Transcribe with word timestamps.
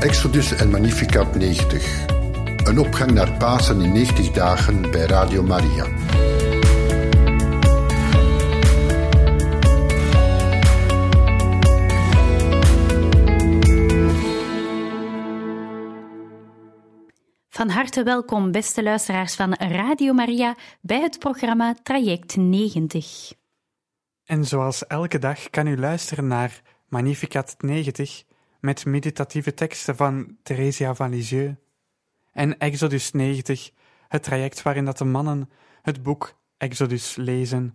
Exodus 0.00 0.52
en 0.52 0.70
Magnificat 0.70 1.34
90. 1.34 2.06
Een 2.64 2.78
opgang 2.78 3.10
naar 3.10 3.32
Pasen 3.32 3.80
in 3.80 3.92
90 3.92 4.30
dagen 4.30 4.90
bij 4.90 5.06
Radio 5.06 5.42
Maria. 5.42 5.84
Van 17.48 17.68
harte 17.68 18.02
welkom, 18.02 18.50
beste 18.50 18.82
luisteraars 18.82 19.34
van 19.34 19.54
Radio 19.54 20.12
Maria, 20.12 20.56
bij 20.80 21.00
het 21.00 21.18
programma 21.18 21.74
Traject 21.82 22.36
90. 22.36 23.32
En 24.24 24.44
zoals 24.44 24.86
elke 24.86 25.18
dag 25.18 25.50
kan 25.50 25.66
u 25.66 25.78
luisteren 25.78 26.26
naar 26.26 26.62
Magnificat 26.88 27.54
90 27.58 28.28
met 28.60 28.84
meditatieve 28.84 29.54
teksten 29.54 29.96
van 29.96 30.36
Theresia 30.42 30.94
van 30.94 31.10
Lisieux 31.10 31.54
en 32.32 32.58
Exodus 32.58 33.10
90, 33.12 33.70
het 34.08 34.22
traject 34.22 34.62
waarin 34.62 34.84
dat 34.84 34.98
de 34.98 35.04
mannen 35.04 35.50
het 35.82 36.02
boek 36.02 36.38
Exodus 36.56 37.16
lezen. 37.16 37.74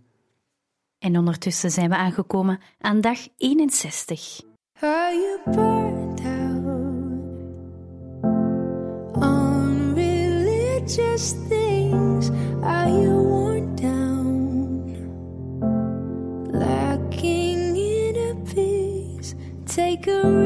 En 1.00 1.18
ondertussen 1.18 1.72
zijn 1.72 1.90
we 1.90 1.96
aangekomen 1.96 2.60
aan 2.80 3.02
dag 3.02 3.28
61. 3.38 4.42
Are 4.82 5.14
you 5.14 5.40
burnt 5.46 6.20
out 6.20 6.66
on 9.24 9.94
religious 9.94 11.34
things? 11.48 12.30
Are 12.62 12.90
you 12.90 13.14
worn 13.14 13.76
down? 13.76 14.86
Lacking 16.52 17.78
in 17.78 18.16
a 18.16 18.36
peace? 18.54 19.36
Take 19.66 20.08
a 20.12 20.45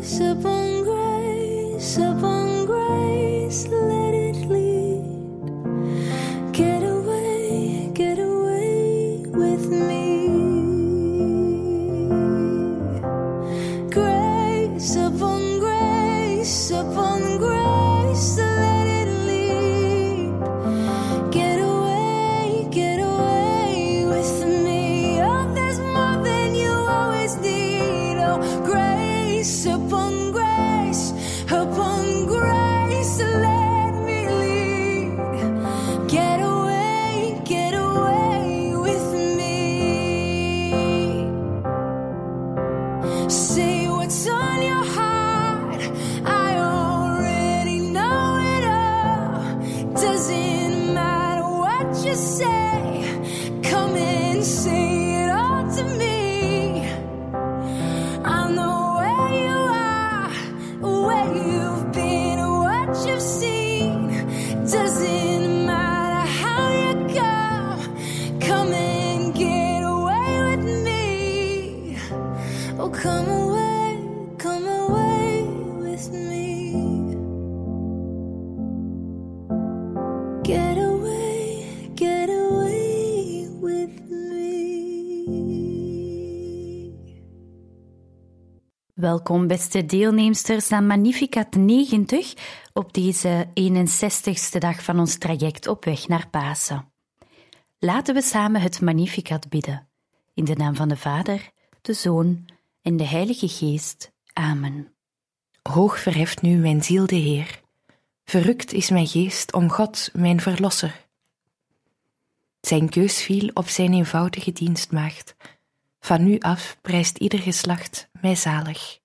grace 0.00 0.20
upon 0.20 0.82
grace 0.82 1.96
upon 1.98 2.29
Welkom, 89.10 89.46
beste 89.46 89.86
deelnemsters, 89.86 90.72
aan 90.72 90.86
Magnificat 90.86 91.54
90 91.54 92.34
op 92.72 92.92
deze 92.92 93.46
61ste 93.60 94.58
dag 94.58 94.82
van 94.82 94.98
ons 94.98 95.18
traject 95.18 95.66
op 95.66 95.84
weg 95.84 96.08
naar 96.08 96.28
Pasen. 96.28 96.92
Laten 97.78 98.14
we 98.14 98.22
samen 98.22 98.60
het 98.60 98.80
Magnificat 98.80 99.48
bidden. 99.48 99.88
In 100.34 100.44
de 100.44 100.54
naam 100.54 100.74
van 100.74 100.88
de 100.88 100.96
Vader, 100.96 101.50
de 101.82 101.92
Zoon 101.92 102.48
en 102.82 102.96
de 102.96 103.04
Heilige 103.04 103.48
Geest. 103.48 104.12
Amen. 104.32 104.94
Hoog 105.62 106.00
verheft 106.00 106.42
nu 106.42 106.56
mijn 106.56 106.82
ziel 106.82 107.06
de 107.06 107.16
Heer. 107.16 107.60
Verrukt 108.24 108.72
is 108.72 108.90
mijn 108.90 109.06
geest 109.06 109.52
om 109.52 109.70
God, 109.70 110.10
mijn 110.12 110.40
Verlosser. 110.40 111.06
Zijn 112.60 112.88
keus 112.88 113.22
viel 113.22 113.50
op 113.54 113.68
zijn 113.68 113.92
eenvoudige 113.92 114.52
dienstmaagd. 114.52 115.36
Van 116.00 116.24
nu 116.24 116.38
af 116.38 116.78
prijst 116.80 117.16
ieder 117.16 117.38
geslacht 117.38 118.08
mij 118.20 118.34
zalig. 118.34 118.99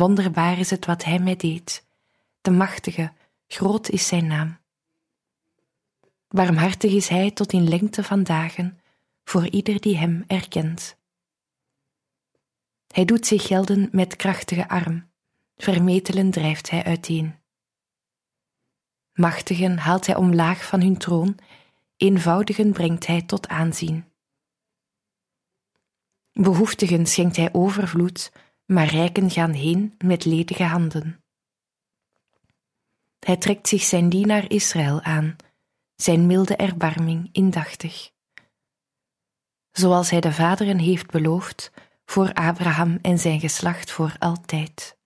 Wonderbaar 0.00 0.58
is 0.58 0.70
het 0.70 0.86
wat 0.86 1.04
hij 1.04 1.18
mij 1.18 1.36
deed. 1.36 1.86
De 2.40 2.50
machtige, 2.50 3.12
groot 3.46 3.88
is 3.88 4.06
zijn 4.06 4.26
naam. 4.26 4.58
Barmhartig 6.28 6.92
is 6.92 7.08
hij 7.08 7.30
tot 7.30 7.52
in 7.52 7.68
lengte 7.68 8.04
van 8.04 8.22
dagen 8.22 8.80
voor 9.24 9.48
ieder 9.48 9.80
die 9.80 9.96
hem 9.96 10.24
erkent. 10.26 10.96
Hij 12.86 13.04
doet 13.04 13.26
zich 13.26 13.46
gelden 13.46 13.88
met 13.92 14.16
krachtige 14.16 14.68
arm, 14.68 15.10
vermetelen 15.56 16.30
drijft 16.30 16.70
hij 16.70 16.84
uiteen. 16.84 17.34
Machtigen 19.12 19.78
haalt 19.78 20.06
hij 20.06 20.16
omlaag 20.16 20.66
van 20.66 20.80
hun 20.80 20.96
troon, 20.96 21.38
eenvoudigen 21.96 22.72
brengt 22.72 23.06
hij 23.06 23.22
tot 23.22 23.48
aanzien. 23.48 24.04
Behoeftigen 26.32 27.06
schenkt 27.06 27.36
hij 27.36 27.52
overvloed, 27.52 28.32
maar 28.70 28.86
rijken 28.86 29.30
gaan 29.30 29.52
heen 29.52 29.94
met 29.98 30.24
ledige 30.24 30.64
handen. 30.64 31.24
Hij 33.18 33.36
trekt 33.36 33.68
zich 33.68 33.82
zijn 33.82 34.08
dienaar 34.08 34.50
Israël 34.50 35.00
aan, 35.02 35.36
zijn 35.96 36.26
milde 36.26 36.56
erbarming 36.56 37.28
indachtig. 37.32 38.10
Zoals 39.72 40.10
hij 40.10 40.20
de 40.20 40.32
vaderen 40.32 40.78
heeft 40.78 41.10
beloofd, 41.10 41.72
voor 42.04 42.32
Abraham 42.32 42.98
en 43.02 43.18
zijn 43.18 43.40
geslacht 43.40 43.90
voor 43.90 44.16
altijd. 44.18 44.98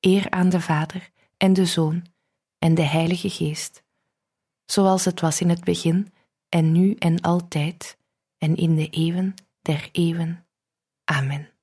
Eer 0.00 0.30
aan 0.30 0.48
de 0.48 0.60
Vader 0.60 1.10
en 1.36 1.52
de 1.52 1.66
Zoon 1.66 2.06
en 2.58 2.74
de 2.74 2.82
Heilige 2.82 3.30
Geest, 3.30 3.82
zoals 4.64 5.04
het 5.04 5.20
was 5.20 5.40
in 5.40 5.48
het 5.48 5.64
begin 5.64 6.12
en 6.48 6.72
nu 6.72 6.94
en 6.94 7.20
altijd 7.20 7.98
en 8.38 8.56
in 8.56 8.74
de 8.74 8.88
eeuwen 8.88 9.34
der 9.62 9.88
eeuwen. 9.92 10.46
Amen. 11.04 11.59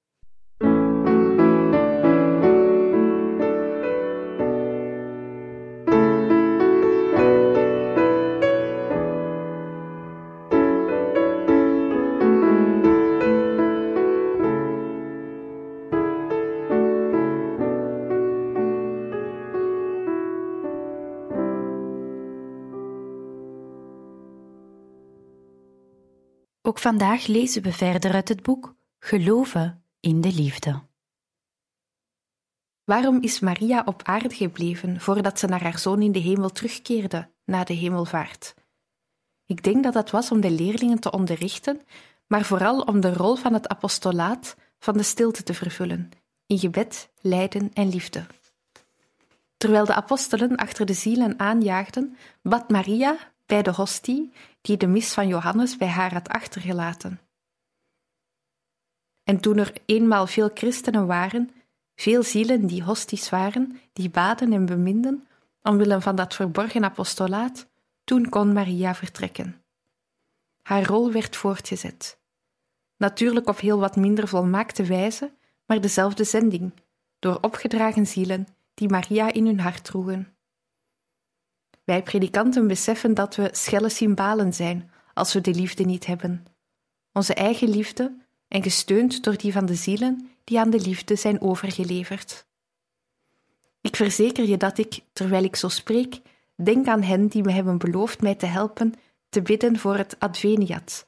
Ook 26.67 26.79
vandaag 26.79 27.27
lezen 27.27 27.61
we 27.61 27.71
verder 27.71 28.13
uit 28.13 28.27
het 28.27 28.43
boek 28.43 28.75
Geloven 28.99 29.83
in 29.99 30.21
de 30.21 30.33
Liefde. 30.33 30.81
Waarom 32.83 33.21
is 33.21 33.39
Maria 33.39 33.83
op 33.85 34.03
aarde 34.03 34.35
gebleven 34.35 35.01
voordat 35.01 35.39
ze 35.39 35.47
naar 35.47 35.63
haar 35.63 35.79
zoon 35.79 36.01
in 36.01 36.11
de 36.11 36.19
hemel 36.19 36.49
terugkeerde 36.49 37.29
na 37.45 37.63
de 37.63 37.73
hemelvaart? 37.73 38.53
Ik 39.45 39.63
denk 39.63 39.83
dat 39.83 39.93
dat 39.93 40.09
was 40.09 40.31
om 40.31 40.41
de 40.41 40.51
leerlingen 40.51 40.99
te 40.99 41.11
onderrichten, 41.11 41.81
maar 42.27 42.45
vooral 42.45 42.81
om 42.81 42.99
de 42.99 43.13
rol 43.13 43.35
van 43.35 43.53
het 43.53 43.67
apostolaat 43.67 44.55
van 44.79 44.97
de 44.97 45.03
stilte 45.03 45.43
te 45.43 45.53
vervullen, 45.53 46.09
in 46.45 46.59
gebed, 46.59 47.09
lijden 47.21 47.73
en 47.73 47.89
liefde. 47.89 48.25
Terwijl 49.57 49.85
de 49.85 49.93
apostelen 49.93 50.55
achter 50.55 50.85
de 50.85 50.93
zielen 50.93 51.39
aanjaagden, 51.39 52.17
bad 52.41 52.69
Maria 52.69 53.17
bij 53.47 53.61
de 53.61 53.71
hostie 53.71 54.33
die 54.61 54.77
de 54.77 54.87
mis 54.87 55.13
van 55.13 55.27
Johannes 55.27 55.77
bij 55.77 55.87
haar 55.87 56.13
had 56.13 56.29
achtergelaten. 56.29 57.19
En 59.23 59.39
toen 59.39 59.57
er 59.57 59.73
eenmaal 59.85 60.27
veel 60.27 60.49
christenen 60.53 61.07
waren, 61.07 61.51
veel 61.95 62.23
zielen 62.23 62.67
die 62.67 62.83
hosties 62.83 63.29
waren, 63.29 63.79
die 63.93 64.09
baden 64.09 64.53
en 64.53 64.65
beminden, 64.65 65.27
omwille 65.61 66.01
van 66.01 66.15
dat 66.15 66.35
verborgen 66.35 66.83
apostolaat, 66.83 67.67
toen 68.03 68.29
kon 68.29 68.53
Maria 68.53 68.95
vertrekken. 68.95 69.61
Haar 70.61 70.85
rol 70.85 71.11
werd 71.11 71.35
voortgezet. 71.35 72.19
Natuurlijk 72.97 73.47
op 73.47 73.59
heel 73.59 73.79
wat 73.79 73.95
minder 73.95 74.27
volmaakte 74.27 74.83
wijze, 74.83 75.31
maar 75.65 75.81
dezelfde 75.81 76.23
zending, 76.23 76.73
door 77.19 77.37
opgedragen 77.41 78.07
zielen 78.07 78.47
die 78.73 78.89
Maria 78.89 79.33
in 79.33 79.45
hun 79.45 79.59
hart 79.59 79.83
droegen. 79.83 80.36
Wij 81.87 82.03
predikanten 82.03 82.67
beseffen 82.67 83.13
dat 83.13 83.35
we 83.35 83.49
schelle 83.51 83.89
cymbalen 83.89 84.53
zijn 84.53 84.91
als 85.13 85.33
we 85.33 85.41
de 85.41 85.53
liefde 85.53 85.83
niet 85.83 86.05
hebben. 86.05 86.45
Onze 87.13 87.33
eigen 87.33 87.69
liefde 87.69 88.17
en 88.47 88.63
gesteund 88.63 89.23
door 89.23 89.37
die 89.37 89.51
van 89.51 89.65
de 89.65 89.75
zielen 89.75 90.29
die 90.43 90.59
aan 90.59 90.69
de 90.69 90.79
liefde 90.79 91.15
zijn 91.15 91.41
overgeleverd. 91.41 92.45
Ik 93.81 93.95
verzeker 93.95 94.47
je 94.47 94.57
dat 94.57 94.77
ik, 94.77 94.99
terwijl 95.13 95.43
ik 95.43 95.55
zo 95.55 95.67
spreek, 95.67 96.21
denk 96.55 96.87
aan 96.87 97.01
hen 97.01 97.27
die 97.27 97.43
me 97.43 97.51
hebben 97.51 97.77
beloofd 97.77 98.21
mij 98.21 98.35
te 98.35 98.45
helpen 98.45 98.93
te 99.29 99.41
bidden 99.41 99.79
voor 99.79 99.97
het 99.97 100.19
Adveniat, 100.19 101.07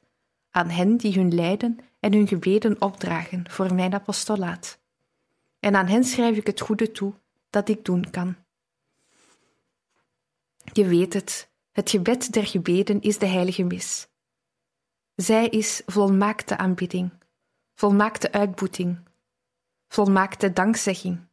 aan 0.49 0.69
hen 0.69 0.97
die 0.97 1.13
hun 1.13 1.35
lijden 1.35 1.79
en 1.99 2.13
hun 2.13 2.27
gebeden 2.27 2.81
opdragen 2.81 3.49
voor 3.49 3.73
mijn 3.73 3.93
apostolaat. 3.93 4.79
En 5.59 5.75
aan 5.75 5.87
hen 5.87 6.03
schrijf 6.03 6.37
ik 6.37 6.47
het 6.47 6.59
goede 6.59 6.91
toe 6.91 7.13
dat 7.49 7.69
ik 7.69 7.85
doen 7.85 8.09
kan. 8.09 8.35
Je 10.71 10.88
weet 10.88 11.13
het, 11.13 11.50
het 11.71 11.89
gebed 11.89 12.33
der 12.33 12.45
gebeden 12.45 13.01
is 13.01 13.18
de 13.18 13.25
heilige 13.25 13.63
mis. 13.63 14.07
Zij 15.16 15.48
is 15.48 15.81
volmaakte 15.86 16.57
aanbidding, 16.57 17.12
volmaakte 17.75 18.31
uitboeting, 18.31 19.00
volmaakte 19.88 20.54
dankzegging 20.54 21.27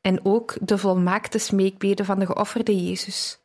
en 0.00 0.24
ook 0.24 0.56
de 0.60 0.78
volmaakte 0.78 1.38
smeekbede 1.38 2.04
van 2.04 2.18
de 2.18 2.26
geofferde 2.26 2.84
Jezus. 2.84 3.40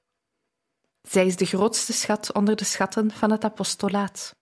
Zij 1.02 1.26
is 1.26 1.36
de 1.36 1.46
grootste 1.46 1.94
schat 1.94 2.34
onder 2.34 2.56
de 2.56 2.64
schatten 2.64 3.12
van 3.12 3.32
het 3.32 3.44
apostolaat. 3.44 4.36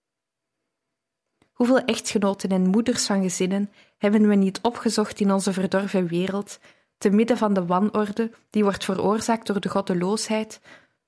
Hoeveel 1.53 1.79
echtgenoten 1.79 2.49
en 2.49 2.69
moeders 2.69 3.05
van 3.05 3.21
gezinnen 3.21 3.71
hebben 3.97 4.27
we 4.27 4.35
niet 4.35 4.59
opgezocht 4.61 5.19
in 5.19 5.31
onze 5.31 5.53
verdorven 5.53 6.07
wereld 6.07 6.59
te 7.03 7.09
midden 7.09 7.37
van 7.37 7.53
de 7.53 7.65
wanorde 7.65 8.31
die 8.49 8.63
wordt 8.63 8.85
veroorzaakt 8.85 9.47
door 9.47 9.59
de 9.59 9.69
goddeloosheid, 9.69 10.59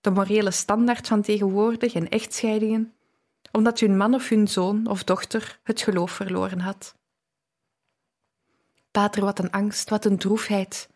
de 0.01 0.11
morele 0.11 0.51
standaard 0.51 1.07
van 1.07 1.21
tegenwoordig 1.21 1.93
en 1.93 2.09
echtscheidingen, 2.09 2.93
omdat 3.51 3.79
hun 3.79 3.97
man 3.97 4.13
of 4.13 4.29
hun 4.29 4.47
zoon 4.47 4.87
of 4.87 5.03
dochter 5.03 5.59
het 5.63 5.81
geloof 5.81 6.11
verloren 6.11 6.59
had. 6.59 6.95
Pater, 8.91 9.23
wat 9.23 9.39
een 9.39 9.51
angst, 9.51 9.89
wat 9.89 10.05
een 10.05 10.17
droefheid. 10.17 10.89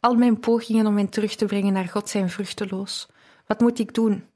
Al 0.00 0.14
mijn 0.14 0.40
pogingen 0.40 0.86
om 0.86 0.96
hen 0.96 1.08
terug 1.08 1.34
te 1.34 1.44
brengen 1.44 1.72
naar 1.72 1.88
God 1.88 2.08
zijn 2.08 2.30
vruchteloos. 2.30 3.08
Wat 3.46 3.60
moet 3.60 3.78
ik 3.78 3.94
doen? 3.94 4.26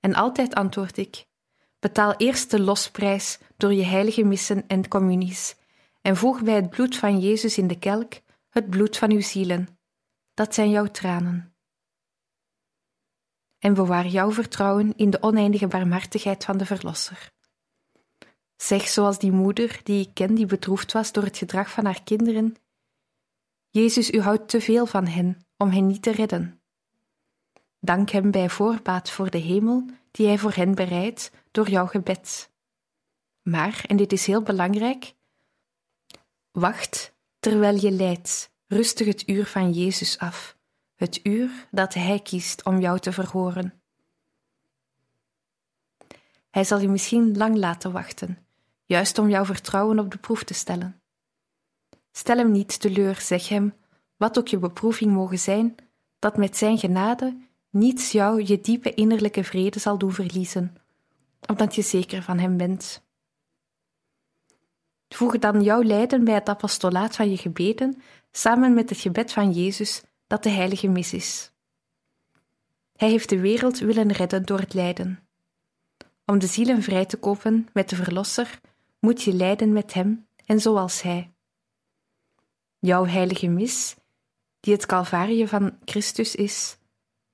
En 0.00 0.14
altijd 0.14 0.54
antwoord 0.54 0.96
ik: 0.96 1.24
betaal 1.78 2.14
eerst 2.16 2.50
de 2.50 2.60
losprijs 2.60 3.38
door 3.56 3.72
je 3.72 3.84
heilige 3.84 4.24
missen 4.24 4.64
en 4.66 4.88
communies, 4.88 5.56
en 6.02 6.16
voeg 6.16 6.42
bij 6.42 6.54
het 6.54 6.70
bloed 6.70 6.96
van 6.96 7.20
Jezus 7.20 7.58
in 7.58 7.66
de 7.66 7.78
kelk 7.78 8.12
het 8.50 8.70
bloed 8.70 8.96
van 8.96 9.10
uw 9.10 9.20
zielen. 9.20 9.78
Dat 10.34 10.54
zijn 10.54 10.70
jouw 10.70 10.86
tranen. 10.86 11.54
En 13.58 13.74
bewaar 13.74 14.06
jouw 14.06 14.32
vertrouwen 14.32 14.96
in 14.96 15.10
de 15.10 15.22
oneindige 15.22 15.66
barmhartigheid 15.66 16.44
van 16.44 16.58
de 16.58 16.66
Verlosser. 16.66 17.32
Zeg 18.56 18.88
zoals 18.88 19.18
die 19.18 19.32
moeder 19.32 19.80
die 19.82 20.06
ik 20.06 20.14
ken, 20.14 20.34
die 20.34 20.46
bedroefd 20.46 20.92
was 20.92 21.12
door 21.12 21.24
het 21.24 21.36
gedrag 21.36 21.70
van 21.70 21.84
haar 21.84 22.02
kinderen: 22.02 22.56
Jezus, 23.70 24.10
u 24.10 24.20
houdt 24.20 24.48
te 24.48 24.60
veel 24.60 24.86
van 24.86 25.06
hen 25.06 25.46
om 25.56 25.70
hen 25.70 25.86
niet 25.86 26.02
te 26.02 26.10
redden. 26.10 26.60
Dank 27.80 28.10
hem 28.10 28.30
bij 28.30 28.48
voorbaat 28.48 29.10
voor 29.10 29.30
de 29.30 29.38
hemel 29.38 29.86
die 30.10 30.26
hij 30.26 30.38
voor 30.38 30.52
hen 30.52 30.74
bereidt 30.74 31.30
door 31.50 31.68
jouw 31.68 31.86
gebed. 31.86 32.50
Maar, 33.42 33.84
en 33.86 33.96
dit 33.96 34.12
is 34.12 34.26
heel 34.26 34.42
belangrijk, 34.42 35.14
wacht 36.50 37.14
terwijl 37.40 37.76
je 37.76 37.90
lijdt, 37.90 38.50
rustig 38.66 39.06
het 39.06 39.28
uur 39.28 39.46
van 39.46 39.72
Jezus 39.72 40.18
af, 40.18 40.56
het 40.94 41.20
uur 41.22 41.68
dat 41.70 41.94
Hij 41.94 42.20
kiest 42.20 42.64
om 42.64 42.80
jou 42.80 42.98
te 42.98 43.12
verhoren. 43.12 43.82
Hij 46.50 46.64
zal 46.64 46.80
je 46.80 46.88
misschien 46.88 47.36
lang 47.36 47.56
laten 47.56 47.92
wachten, 47.92 48.38
juist 48.84 49.18
om 49.18 49.28
jouw 49.28 49.44
vertrouwen 49.44 49.98
op 49.98 50.10
de 50.10 50.18
proef 50.18 50.44
te 50.44 50.54
stellen. 50.54 51.00
Stel 52.12 52.36
hem 52.36 52.50
niet 52.50 52.80
teleur, 52.80 53.20
zeg 53.20 53.48
hem, 53.48 53.74
wat 54.16 54.38
ook 54.38 54.48
je 54.48 54.58
beproeving 54.58 55.12
mogen 55.12 55.38
zijn, 55.38 55.74
dat 56.18 56.36
met 56.36 56.56
zijn 56.56 56.78
genade 56.78 57.36
niets 57.70 58.12
jou 58.12 58.42
je 58.44 58.60
diepe 58.60 58.94
innerlijke 58.94 59.44
vrede 59.44 59.78
zal 59.78 59.98
doen 59.98 60.12
verliezen, 60.12 60.76
omdat 61.46 61.74
je 61.74 61.82
zeker 61.82 62.22
van 62.22 62.38
Hem 62.38 62.56
bent. 62.56 63.02
Voeg 65.14 65.38
dan 65.38 65.62
jouw 65.62 65.82
lijden 65.82 66.24
bij 66.24 66.34
het 66.34 66.48
apostolaat 66.48 67.16
van 67.16 67.30
je 67.30 67.36
gebeden 67.36 68.02
samen 68.32 68.74
met 68.74 68.88
het 68.88 68.98
gebed 68.98 69.32
van 69.32 69.50
Jezus 69.52 70.02
dat 70.26 70.42
de 70.42 70.48
heilige 70.50 70.88
mis 70.88 71.12
is. 71.12 71.52
Hij 72.96 73.08
heeft 73.08 73.28
de 73.28 73.40
wereld 73.40 73.78
willen 73.78 74.12
redden 74.12 74.42
door 74.46 74.58
het 74.58 74.74
lijden. 74.74 75.20
Om 76.26 76.38
de 76.38 76.46
zielen 76.46 76.82
vrij 76.82 77.06
te 77.06 77.16
kopen 77.16 77.68
met 77.72 77.88
de 77.88 77.96
Verlosser 77.96 78.60
moet 78.98 79.22
je 79.22 79.32
lijden 79.32 79.72
met 79.72 79.94
Hem 79.94 80.26
en 80.46 80.60
zoals 80.60 81.02
Hij. 81.02 81.32
Jouw 82.78 83.06
heilige 83.06 83.48
mis, 83.48 83.96
die 84.60 84.74
het 84.74 84.86
Calvarie 84.86 85.48
van 85.48 85.78
Christus 85.84 86.34
is, 86.34 86.76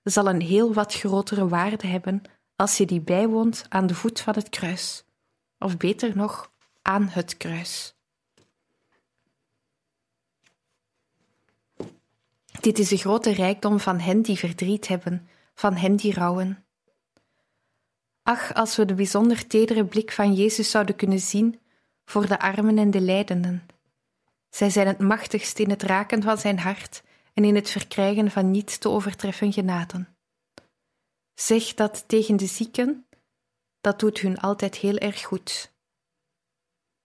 zal 0.02 0.28
een 0.28 0.40
heel 0.40 0.74
wat 0.74 0.94
grotere 0.94 1.48
waarde 1.48 1.86
hebben 1.86 2.22
als 2.56 2.76
je 2.76 2.86
die 2.86 3.00
bijwoont 3.00 3.64
aan 3.68 3.86
de 3.86 3.94
voet 3.94 4.20
van 4.20 4.34
het 4.34 4.48
kruis, 4.48 5.04
of 5.58 5.76
beter 5.76 6.16
nog, 6.16 6.50
aan 6.86 7.08
het 7.08 7.36
kruis. 7.36 7.94
Dit 12.60 12.78
is 12.78 12.88
de 12.88 12.96
grote 12.96 13.30
rijkdom 13.30 13.80
van 13.80 13.98
hen 13.98 14.22
die 14.22 14.38
verdriet 14.38 14.88
hebben, 14.88 15.28
van 15.54 15.74
hen 15.74 15.96
die 15.96 16.14
rouwen. 16.14 16.64
Ach, 18.22 18.54
als 18.54 18.76
we 18.76 18.84
de 18.84 18.94
bijzonder 18.94 19.46
tedere 19.46 19.84
blik 19.84 20.12
van 20.12 20.34
Jezus 20.34 20.70
zouden 20.70 20.96
kunnen 20.96 21.20
zien 21.20 21.60
voor 22.04 22.26
de 22.26 22.38
armen 22.38 22.78
en 22.78 22.90
de 22.90 23.00
lijdenden. 23.00 23.66
Zij 24.50 24.70
zijn 24.70 24.86
het 24.86 24.98
machtigst 24.98 25.58
in 25.58 25.70
het 25.70 25.82
raken 25.82 26.22
van 26.22 26.38
zijn 26.38 26.58
hart 26.58 27.02
en 27.34 27.44
in 27.44 27.54
het 27.54 27.70
verkrijgen 27.70 28.30
van 28.30 28.50
niet 28.50 28.80
te 28.80 28.88
overtreffen 28.88 29.52
genaden. 29.52 30.16
Zeg 31.34 31.74
dat 31.74 32.08
tegen 32.08 32.36
de 32.36 32.46
zieken, 32.46 33.06
dat 33.80 34.00
doet 34.00 34.18
hun 34.18 34.38
altijd 34.38 34.76
heel 34.76 34.96
erg 34.96 35.22
goed. 35.22 35.74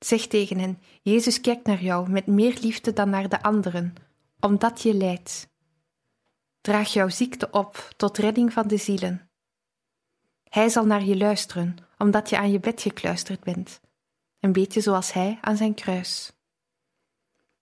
Zeg 0.05 0.27
tegen 0.27 0.59
hen: 0.59 0.81
Jezus 1.01 1.41
kijkt 1.41 1.65
naar 1.65 1.81
jou 1.81 2.09
met 2.09 2.27
meer 2.27 2.57
liefde 2.61 2.93
dan 2.93 3.09
naar 3.09 3.29
de 3.29 3.41
anderen, 3.41 3.93
omdat 4.39 4.81
je 4.81 4.93
lijdt. 4.93 5.49
Draag 6.61 6.93
jouw 6.93 7.09
ziekte 7.09 7.49
op 7.51 7.93
tot 7.97 8.17
redding 8.17 8.53
van 8.53 8.67
de 8.67 8.77
zielen. 8.77 9.29
Hij 10.49 10.69
zal 10.69 10.85
naar 10.85 11.03
je 11.03 11.17
luisteren, 11.17 11.75
omdat 11.97 12.29
je 12.29 12.37
aan 12.37 12.51
je 12.51 12.59
bed 12.59 12.81
gekluisterd 12.81 13.43
bent, 13.43 13.79
een 14.39 14.51
beetje 14.51 14.81
zoals 14.81 15.13
hij 15.13 15.37
aan 15.41 15.57
zijn 15.57 15.73
kruis. 15.73 16.33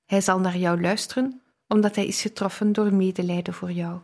Hij 0.05 0.21
zal 0.21 0.39
naar 0.39 0.57
jou 0.57 0.81
luisteren, 0.81 1.41
omdat 1.67 1.95
hij 1.95 2.05
is 2.05 2.21
getroffen 2.21 2.71
door 2.71 2.93
medelijden 2.93 3.53
voor 3.53 3.71
jou. 3.71 3.99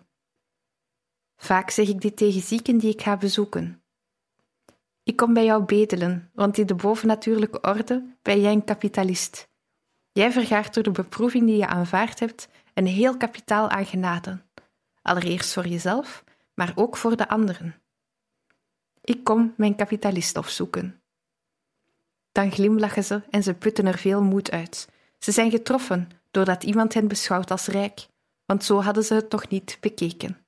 Vaak 1.36 1.70
zeg 1.70 1.88
ik 1.88 2.02
dit 2.02 2.18
tegen 2.18 2.42
zieken 2.42 2.78
die 2.78 2.92
ik 2.92 3.02
ga 3.02 3.18
bezoeken. 3.18 3.84
Ik 5.06 5.16
kom 5.16 5.34
bij 5.34 5.46
jou 5.46 5.64
bedelen, 5.64 6.30
want 6.34 6.58
in 6.58 6.66
de 6.66 6.76
bovennatuurlijke 6.76 7.62
orde 7.62 8.16
ben 8.22 8.42
jij 8.42 8.52
een 8.52 8.64
kapitalist. 8.64 9.50
Jij 10.12 10.32
vergaart 10.32 10.74
door 10.74 10.84
de 10.84 10.92
beproeving 10.92 11.46
die 11.46 11.58
je 11.58 11.68
aanvaard 11.68 12.20
hebt 12.20 12.48
een 12.74 12.88
heel 12.88 13.18
kapitaal 13.18 13.70
aan 13.70 13.86
genade. 13.86 14.42
Allereerst 15.02 15.54
voor 15.54 15.68
jezelf, 15.68 16.24
maar 16.54 16.72
ook 16.76 16.98
voor 16.98 17.16
de 17.16 17.28
anderen. 17.28 17.76
Ik 19.02 19.24
kom 19.24 19.54
mijn 19.58 19.76
kapitalist 19.76 20.38
opzoeken. 20.38 21.02
Dan 22.32 22.52
glimlachen 22.52 23.04
ze 23.04 23.22
en 23.30 23.44
ze 23.44 23.54
putten 23.54 23.86
er 23.86 23.98
veel 23.98 24.24
moed 24.24 24.52
uit. 24.52 24.90
Ze 25.20 25.32
zijn 25.32 25.52
getroffen 25.52 26.10
doordat 26.32 26.64
iemand 26.64 26.94
hen 26.94 27.08
beschouwt 27.08 27.52
als 27.52 27.68
rijk, 27.68 28.08
want 28.46 28.64
zo 28.64 28.82
hadden 28.82 29.04
ze 29.04 29.14
het 29.14 29.30
toch 29.30 29.48
niet 29.50 29.78
bekeken. 29.80 30.45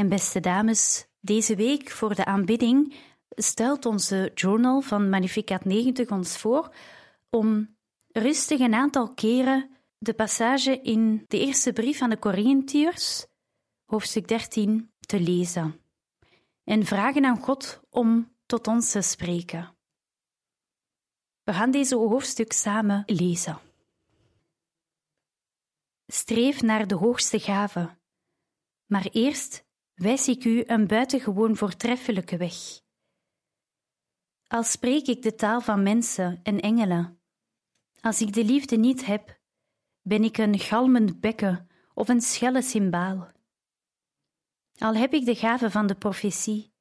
En 0.00 0.08
beste 0.08 0.40
dames, 0.40 1.06
deze 1.18 1.56
week 1.56 1.90
voor 1.90 2.14
de 2.14 2.24
aanbidding 2.24 2.94
stelt 3.28 3.86
onze 3.86 4.30
journal 4.34 4.80
van 4.80 5.08
Magnificat 5.08 5.64
90 5.64 6.10
ons 6.10 6.38
voor 6.38 6.74
om 7.30 7.76
rustig 8.08 8.60
een 8.60 8.74
aantal 8.74 9.14
keren 9.14 9.70
de 9.98 10.14
passage 10.14 10.80
in 10.80 11.24
de 11.28 11.38
eerste 11.38 11.72
brief 11.72 12.02
aan 12.02 12.10
de 12.10 12.18
Corinthiërs, 12.18 13.26
hoofdstuk 13.84 14.28
13, 14.28 14.92
te 15.00 15.20
lezen 15.20 15.80
en 16.64 16.84
vragen 16.84 17.24
aan 17.24 17.40
God 17.40 17.80
om 17.90 18.36
tot 18.46 18.66
ons 18.66 18.90
te 18.90 19.00
spreken. 19.00 19.76
We 21.42 21.52
gaan 21.52 21.70
deze 21.70 21.96
hoofdstuk 21.96 22.52
samen 22.52 23.02
lezen. 23.06 23.58
Streef 26.06 26.62
naar 26.62 26.86
de 26.86 26.94
hoogste 26.94 27.38
gave, 27.38 27.98
maar 28.86 29.08
eerst 29.12 29.68
wijs 30.00 30.28
ik 30.28 30.44
u 30.44 30.62
een 30.66 30.86
buitengewoon 30.86 31.56
voortreffelijke 31.56 32.36
weg. 32.36 32.54
Al 34.46 34.62
spreek 34.62 35.06
ik 35.06 35.22
de 35.22 35.34
taal 35.34 35.60
van 35.60 35.82
mensen 35.82 36.40
en 36.42 36.60
engelen, 36.60 37.20
als 38.00 38.20
ik 38.20 38.32
de 38.32 38.44
liefde 38.44 38.76
niet 38.76 39.06
heb, 39.06 39.40
ben 40.02 40.24
ik 40.24 40.38
een 40.38 40.58
galmend 40.58 41.20
bekken 41.20 41.68
of 41.94 42.08
een 42.08 42.20
schelle 42.20 42.62
cymbaal. 42.62 43.32
Al 44.78 44.94
heb 44.94 45.12
ik 45.12 45.24
de 45.24 45.34
gave 45.34 45.70
van 45.70 45.86
de 45.86 45.94
profetie, 45.94 46.74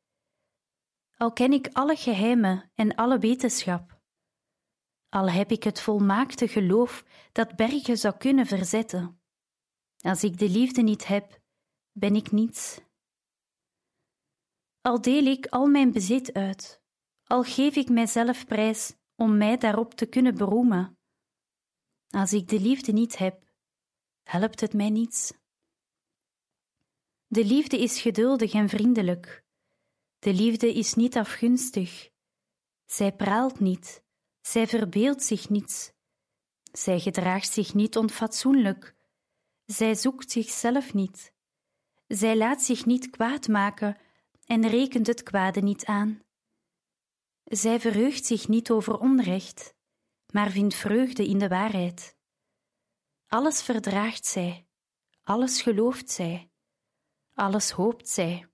al 1.18 1.34
ken 1.34 1.54
ik 1.54 1.70
alle 1.72 1.96
geheimen 1.96 2.72
en 2.76 2.96
alle 2.96 3.20
wetenschap, 3.20 4.02
al 5.10 5.30
heb 5.30 5.52
ik 5.52 5.64
het 5.64 5.82
volmaakte 5.82 6.48
geloof 6.48 7.04
dat 7.32 7.56
bergen 7.56 7.98
zou 7.98 8.18
kunnen 8.18 8.46
verzetten. 8.46 9.22
Als 9.98 10.24
ik 10.24 10.38
de 10.38 10.50
liefde 10.50 10.82
niet 10.82 11.08
heb, 11.08 11.42
ben 11.92 12.16
ik 12.16 12.32
niets. 12.32 12.88
Al 14.82 15.02
deel 15.02 15.26
ik 15.26 15.46
al 15.46 15.66
mijn 15.68 15.92
bezit 15.92 16.34
uit, 16.34 16.82
al 17.24 17.44
geef 17.44 17.76
ik 17.76 17.90
mijzelf 17.90 18.46
prijs 18.46 18.96
om 19.16 19.38
mij 19.38 19.58
daarop 19.58 19.94
te 19.94 20.06
kunnen 20.06 20.36
beroemen. 20.36 20.98
Als 22.10 22.34
ik 22.34 22.48
de 22.48 22.60
liefde 22.60 22.92
niet 22.92 23.18
heb, 23.18 23.52
helpt 24.24 24.60
het 24.62 24.74
mij 24.74 24.90
niets. 24.90 25.34
De 27.28 27.46
liefde 27.46 27.80
is 27.80 28.02
geduldig 28.02 28.54
en 28.54 28.70
vriendelijk. 28.70 29.44
De 30.20 30.34
liefde 30.34 30.74
is 30.74 30.94
niet 30.94 31.18
afgunstig. 31.18 32.10
Zij 32.86 33.16
praalt 33.16 33.60
niet, 33.60 34.04
zij 34.42 34.68
verbeeldt 34.68 35.24
zich 35.24 35.50
niets. 35.50 35.92
Zij 36.72 37.00
gedraagt 37.00 37.54
zich 37.54 37.74
niet 37.74 37.98
onfatsoenlijk. 37.98 38.96
Zij 39.66 39.96
zoekt 39.96 40.32
zichzelf 40.32 40.94
niet. 40.94 41.34
Zij 42.08 42.38
laat 42.38 42.62
zich 42.62 42.86
niet 42.86 43.10
kwaad 43.10 43.48
maken 43.48 43.98
en 44.50 44.68
rekent 44.68 45.08
het 45.08 45.24
kwade 45.24 45.62
niet 45.62 45.86
aan. 45.86 46.24
Zij 47.44 47.80
verheugt 47.80 48.26
zich 48.26 48.48
niet 48.48 48.72
over 48.72 49.00
onrecht, 49.00 49.76
maar 50.34 50.50
vindt 50.50 50.76
vreugde 50.76 51.28
in 51.28 51.40
de 51.40 51.48
waarheid. 51.48 52.18
Alles 53.28 53.62
verdraagt 53.62 54.26
zij, 54.26 54.68
alles 55.24 55.62
gelooft 55.62 56.10
zij, 56.10 56.52
alles 57.34 57.72
hoopt 57.72 58.10
zij, 58.10 58.50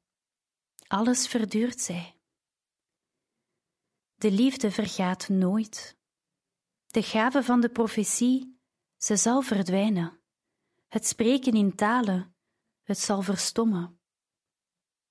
alles 0.88 1.28
verduurt 1.28 1.82
zij. 1.82 2.20
De 4.16 4.32
liefde 4.32 4.72
vergaat 4.72 5.30
nooit. 5.30 5.98
De 6.86 7.04
gave 7.04 7.44
van 7.44 7.62
de 7.62 7.70
profetie, 7.70 8.60
ze 8.98 9.16
zal 9.16 9.42
verdwijnen. 9.42 10.22
Het 10.88 11.08
spreken 11.08 11.54
in 11.54 11.76
talen, 11.76 12.36
het 12.84 13.00
zal 13.00 13.22
verstommen. 13.22 14.00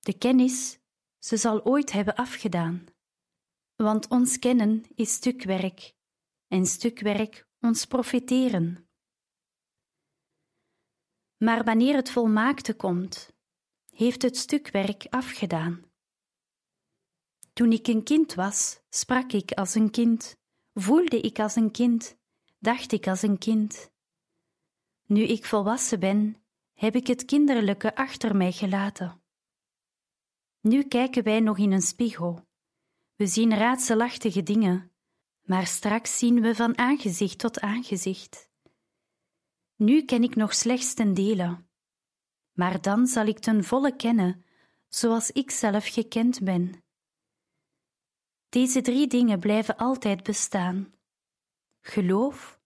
De 0.05 0.17
kennis, 0.17 0.79
ze 1.17 1.37
zal 1.37 1.63
ooit 1.63 1.91
hebben 1.91 2.15
afgedaan. 2.15 2.85
Want 3.75 4.07
ons 4.07 4.39
kennen 4.39 4.83
is 4.95 5.13
stukwerk, 5.13 5.93
en 6.47 6.65
stukwerk 6.65 7.47
ons 7.59 7.85
profiteren. 7.85 8.89
Maar 11.37 11.63
wanneer 11.63 11.95
het 11.95 12.09
volmaakte 12.09 12.75
komt, 12.75 13.33
heeft 13.89 14.21
het 14.21 14.37
stukwerk 14.37 15.05
afgedaan. 15.09 15.83
Toen 17.53 17.71
ik 17.71 17.87
een 17.87 18.03
kind 18.03 18.33
was, 18.33 18.79
sprak 18.89 19.31
ik 19.31 19.51
als 19.51 19.75
een 19.75 19.91
kind, 19.91 20.37
voelde 20.73 21.19
ik 21.21 21.39
als 21.39 21.55
een 21.55 21.71
kind, 21.71 22.17
dacht 22.59 22.91
ik 22.91 23.07
als 23.07 23.21
een 23.21 23.37
kind. 23.37 23.91
Nu 25.05 25.21
ik 25.21 25.45
volwassen 25.45 25.99
ben, 25.99 26.43
heb 26.73 26.95
ik 26.95 27.07
het 27.07 27.25
kinderlijke 27.25 27.95
achter 27.95 28.35
mij 28.35 28.51
gelaten. 28.51 29.23
Nu 30.65 30.83
kijken 30.83 31.23
wij 31.23 31.39
nog 31.39 31.57
in 31.57 31.71
een 31.71 31.81
spiegel. 31.81 32.47
We 33.15 33.27
zien 33.27 33.53
raadselachtige 33.53 34.43
dingen, 34.43 34.91
maar 35.41 35.67
straks 35.67 36.17
zien 36.17 36.41
we 36.41 36.55
van 36.55 36.77
aangezicht 36.77 37.39
tot 37.39 37.59
aangezicht. 37.59 38.49
Nu 39.75 40.05
ken 40.05 40.23
ik 40.23 40.35
nog 40.35 40.53
slechts 40.53 40.93
ten 40.93 41.13
dele, 41.13 41.65
maar 42.51 42.81
dan 42.81 43.07
zal 43.07 43.25
ik 43.25 43.39
ten 43.39 43.63
volle 43.63 43.95
kennen, 43.95 44.45
zoals 44.87 45.31
ik 45.31 45.51
zelf 45.51 45.87
gekend 45.87 46.43
ben. 46.43 46.83
Deze 48.49 48.81
drie 48.81 49.07
dingen 49.07 49.39
blijven 49.39 49.77
altijd 49.77 50.23
bestaan: 50.23 50.93
geloof, 51.81 52.59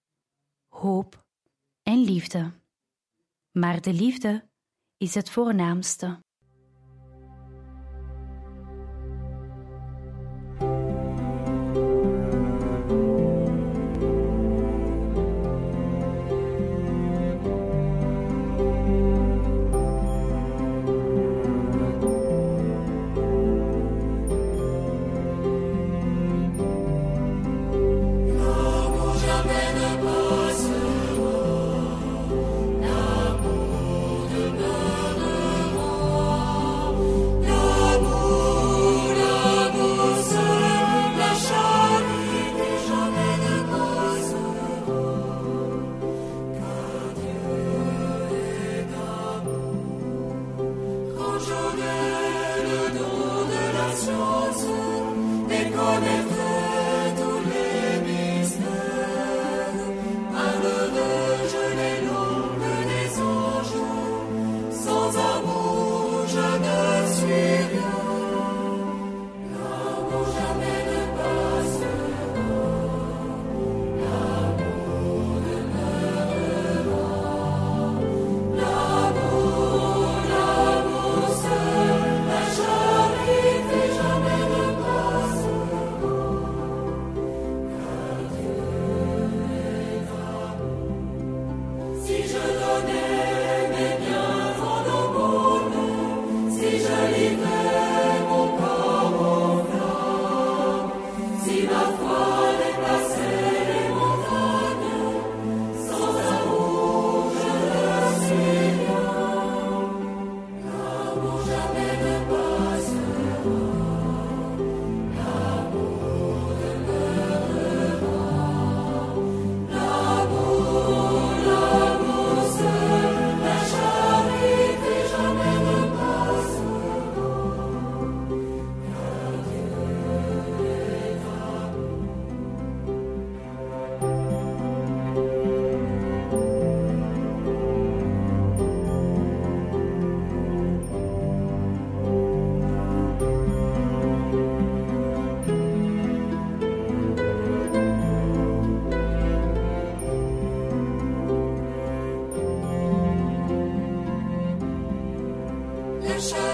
hoop 0.68 1.26
en 1.84 1.98
liefde. 1.98 2.52
Maar 3.52 3.82
de 3.82 3.94
liefde 3.94 4.50
is 4.98 5.14
het 5.14 5.30
voornaamste. 5.30 6.28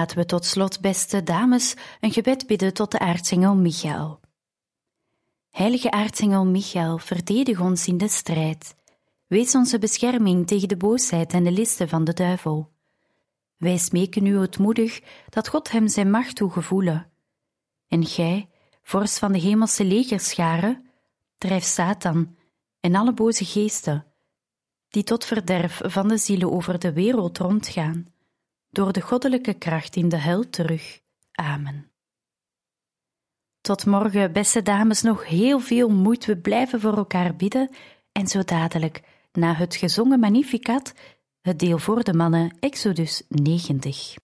laten 0.00 0.18
we 0.18 0.24
tot 0.24 0.44
slot, 0.44 0.80
beste 0.80 1.22
dames, 1.22 1.74
een 2.00 2.12
gebed 2.12 2.46
bidden 2.46 2.74
tot 2.74 2.90
de 2.90 2.98
aartsengel 2.98 3.54
Michael. 3.54 4.20
Heilige 5.50 5.90
aartsengel 5.90 6.44
Michael, 6.44 6.98
verdedig 6.98 7.60
ons 7.60 7.86
in 7.86 7.98
de 7.98 8.08
strijd. 8.08 8.74
Wees 9.26 9.54
onze 9.54 9.78
bescherming 9.78 10.46
tegen 10.46 10.68
de 10.68 10.76
boosheid 10.76 11.32
en 11.32 11.44
de 11.44 11.50
listen 11.50 11.88
van 11.88 12.04
de 12.04 12.12
duivel. 12.12 12.72
Wij 13.56 13.76
smeken 13.76 14.26
u 14.26 14.38
ootmoedig 14.38 15.00
dat 15.28 15.48
God 15.48 15.70
hem 15.70 15.88
zijn 15.88 16.10
macht 16.10 16.36
toegevoelen. 16.36 17.10
En 17.88 18.06
gij, 18.06 18.48
vorst 18.82 19.18
van 19.18 19.32
de 19.32 19.38
hemelse 19.38 19.84
legerscharen, 19.84 20.86
drijf 21.38 21.64
Satan 21.64 22.36
en 22.80 22.94
alle 22.94 23.14
boze 23.14 23.44
geesten, 23.44 24.06
die 24.88 25.02
tot 25.02 25.24
verderf 25.24 25.80
van 25.84 26.08
de 26.08 26.16
zielen 26.16 26.52
over 26.52 26.78
de 26.78 26.92
wereld 26.92 27.38
rondgaan, 27.38 28.06
door 28.70 28.92
de 28.92 29.00
goddelijke 29.00 29.54
kracht 29.54 29.96
in 29.96 30.08
de 30.08 30.16
hel 30.16 30.50
terug. 30.50 31.00
Amen. 31.32 31.90
Tot 33.60 33.86
morgen, 33.86 34.32
beste 34.32 34.62
dames, 34.62 35.02
nog 35.02 35.26
heel 35.26 35.60
veel 35.60 35.88
moeten 35.88 36.34
we 36.34 36.40
blijven 36.40 36.80
voor 36.80 36.96
elkaar 36.96 37.36
bidden 37.36 37.70
en 38.12 38.26
zo 38.26 38.42
dadelijk, 38.42 39.02
na 39.32 39.54
het 39.54 39.76
gezongen 39.76 40.20
Magnificat, 40.20 40.94
het 41.40 41.58
deel 41.58 41.78
voor 41.78 42.04
de 42.04 42.14
mannen, 42.14 42.56
Exodus 42.60 43.22
90. 43.28 44.14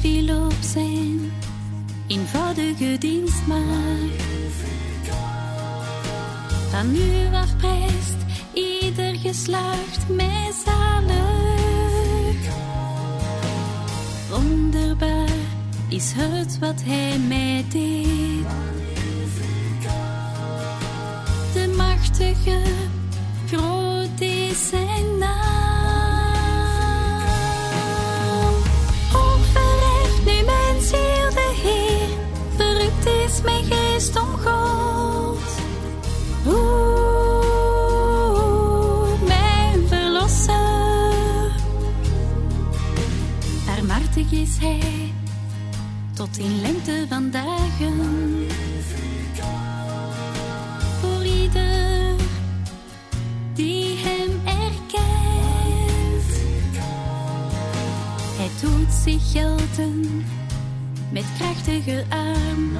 Viel 0.00 0.44
op 0.44 0.54
zijn 0.60 1.32
eenvoudige. 2.06 2.98
Van 6.70 6.92
nu 6.92 7.34
af 7.34 7.56
prijst 7.56 8.16
ieder 8.52 9.14
geslacht 9.16 10.08
mij 10.08 10.50
zalig. 10.64 12.36
Wonderbaar 14.30 15.30
is 15.88 16.12
het 16.16 16.58
wat 16.58 16.82
hij 16.84 17.18
mij 17.18 17.64
deed. 17.68 18.46
De 21.52 21.74
machtige, 21.76 22.62
groot 23.46 24.20
is 24.20 24.68
zijn 24.68 25.18
naam. 25.18 25.51
Hij, 44.60 45.12
tot 46.14 46.38
in 46.38 46.60
lengte 46.60 47.06
van 47.08 47.30
dagen. 47.30 48.46
Voor 51.00 51.24
ieder 51.24 52.14
die 53.54 53.96
hem 53.96 54.40
erkent. 54.44 55.02
Hij 58.36 58.50
doet 58.60 58.92
zich 59.04 59.32
gelden 59.32 60.24
met 61.10 61.24
krachtige 61.38 62.04
arm. 62.08 62.70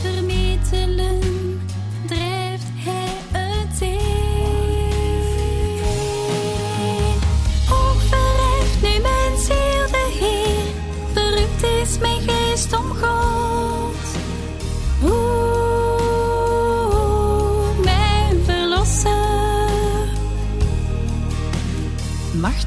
Vermetelen 0.00 1.27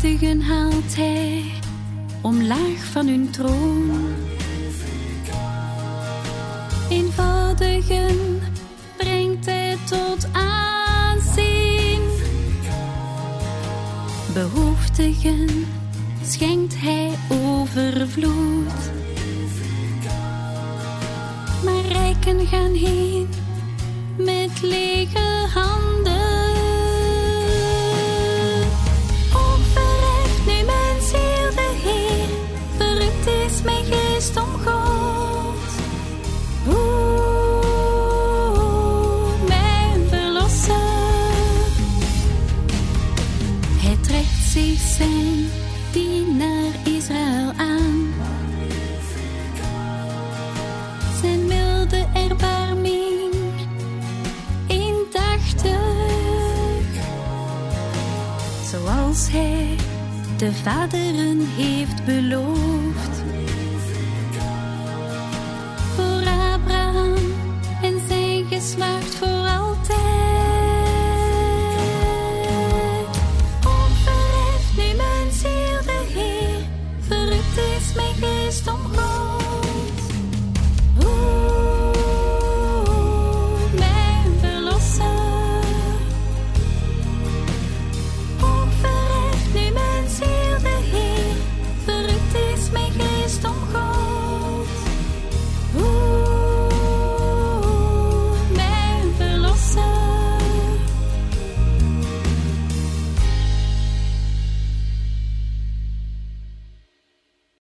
Haalt 0.02 0.96
hij 0.96 1.44
omlaag 2.22 2.86
van 2.92 3.08
hun 3.08 3.30
troon. 3.30 3.92
Eenvoudigen 6.90 8.42
brengt 8.98 9.46
hij 9.46 9.78
tot 9.86 10.28
aanzien. 10.32 12.02
Behoeftigen 14.34 15.68
schenkt 16.24 16.76
hij 16.78 17.12
overvloed. 17.30 18.92
Maar 21.64 21.86
rijken 21.92 22.48
gaan 22.48 22.74
heen 22.74 23.30
met 24.18 24.62
lege 24.62 25.48
handen. 25.54 25.91
zoals 58.72 59.30
hij 59.32 59.76
de 60.38 60.54
vaderen 60.54 61.40
heeft 61.40 62.06
beloofd. 62.06 63.21